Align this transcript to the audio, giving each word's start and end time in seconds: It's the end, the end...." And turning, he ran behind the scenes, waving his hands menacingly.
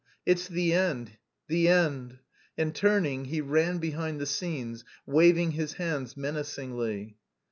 It's 0.25 0.47
the 0.47 0.73
end, 0.73 1.17
the 1.47 1.67
end...." 1.67 2.17
And 2.57 2.73
turning, 2.73 3.25
he 3.25 3.39
ran 3.39 3.77
behind 3.77 4.19
the 4.19 4.25
scenes, 4.25 4.83
waving 5.05 5.51
his 5.51 5.73
hands 5.73 6.17
menacingly. 6.17 7.17